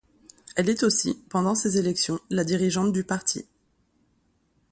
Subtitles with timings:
[0.55, 3.45] Elle est aussi, pendant ces élections, la dirigeante du parti.